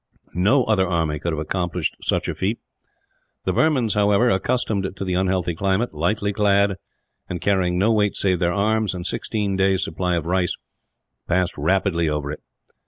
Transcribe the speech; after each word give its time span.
No 0.33 0.63
other 0.63 0.87
army 0.87 1.19
could 1.19 1.31
have 1.31 1.39
accomplished 1.39 1.95
such 2.01 2.27
a 2.27 2.33
feat. 2.33 2.57
The 3.45 3.53
Burmans, 3.53 3.93
however, 3.93 4.31
accustomed 4.31 4.93
to 4.95 5.05
the 5.05 5.13
unhealthy 5.13 5.53
climate, 5.53 5.93
lightly 5.93 6.33
clad, 6.33 6.77
and 7.29 7.39
carrying 7.39 7.77
no 7.77 7.91
weight 7.91 8.15
save 8.17 8.39
their 8.39 8.51
arms 8.51 8.95
and 8.95 9.05
sixteen 9.05 9.55
days' 9.55 9.83
supply 9.83 10.15
of 10.15 10.25
rice, 10.25 10.55
passed 11.27 11.55
rapidly 11.55 12.09
over 12.09 12.31
it. 12.31 12.39